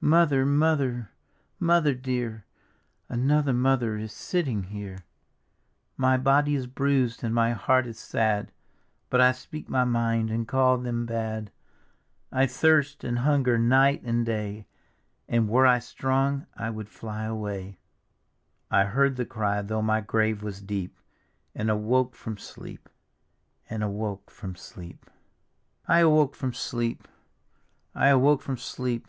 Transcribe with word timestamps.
Mother, 0.00 0.44
Mother, 0.44 1.12
Mother 1.60 1.94
dear, 1.94 2.44
Another 3.08 3.52
Mother 3.52 3.96
is 3.96 4.12
sitting 4.12 4.64
here; 4.64 5.04
My 5.96 6.16
body 6.16 6.56
is 6.56 6.66
bruised 6.66 7.22
and 7.22 7.32
my 7.32 7.52
heart 7.52 7.86
is 7.86 7.96
sad. 7.96 8.50
But 9.08 9.20
I 9.20 9.30
speak 9.30 9.68
my 9.68 9.84
mind 9.84 10.30
and 10.32 10.48
call 10.48 10.78
them 10.78 11.06
bad; 11.06 11.52
I 12.32 12.44
thirst 12.48 13.04
and 13.04 13.20
hunger 13.20 13.56
night 13.56 14.02
and 14.02 14.26
day, 14.26 14.66
And 15.28 15.48
were 15.48 15.64
I 15.64 15.78
strong 15.78 16.48
I 16.56 16.68
would 16.68 16.88
fly 16.88 17.26
awayl" 17.26 17.76
I 18.68 18.82
heard 18.86 19.14
the 19.14 19.24
cry, 19.24 19.62
though 19.62 19.80
my 19.80 20.00
grave 20.00 20.42
was 20.42 20.60
deep. 20.60 20.98
And 21.54 21.70
awoke 21.70 22.16
from 22.16 22.36
sleep, 22.36 22.88
and 23.70 23.84
awoke 23.84 24.28
from 24.28 24.56
sleep 24.56 25.08
I 25.86 25.98
I 25.98 25.98
awoke 26.00 26.34
from 26.34 26.52
sleep, 26.52 27.06
I 27.94 28.08
awoke 28.08 28.42
from 28.42 28.56
sleep. 28.56 29.06